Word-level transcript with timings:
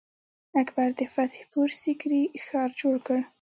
اکبر 0.61 0.89
د 0.99 1.01
فتح 1.13 1.41
پور 1.51 1.69
سیکري 1.81 2.21
ښار 2.45 2.69
جوړ 2.79 2.95
کړ. 3.05 3.19